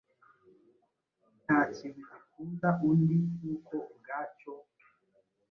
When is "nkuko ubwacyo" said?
3.35-4.53